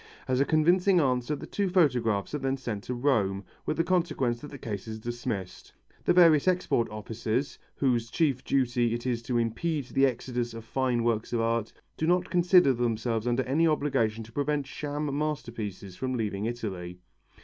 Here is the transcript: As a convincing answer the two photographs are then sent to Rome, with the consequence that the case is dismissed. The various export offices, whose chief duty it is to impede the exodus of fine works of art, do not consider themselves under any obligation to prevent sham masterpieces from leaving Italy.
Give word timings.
As 0.27 0.39
a 0.39 0.45
convincing 0.45 0.99
answer 0.99 1.35
the 1.35 1.45
two 1.45 1.69
photographs 1.69 2.33
are 2.33 2.39
then 2.39 2.57
sent 2.57 2.83
to 2.85 2.95
Rome, 2.95 3.43
with 3.67 3.77
the 3.77 3.83
consequence 3.83 4.41
that 4.41 4.49
the 4.49 4.57
case 4.57 4.87
is 4.87 4.97
dismissed. 4.97 5.73
The 6.05 6.11
various 6.13 6.47
export 6.47 6.89
offices, 6.89 7.59
whose 7.75 8.09
chief 8.09 8.43
duty 8.43 8.95
it 8.95 9.05
is 9.05 9.21
to 9.21 9.37
impede 9.37 9.85
the 9.89 10.07
exodus 10.07 10.55
of 10.55 10.65
fine 10.65 11.03
works 11.03 11.33
of 11.33 11.41
art, 11.41 11.71
do 11.97 12.07
not 12.07 12.31
consider 12.31 12.73
themselves 12.73 13.27
under 13.27 13.43
any 13.43 13.67
obligation 13.67 14.23
to 14.23 14.31
prevent 14.31 14.65
sham 14.65 15.15
masterpieces 15.15 15.95
from 15.95 16.15
leaving 16.15 16.45
Italy. 16.47 16.97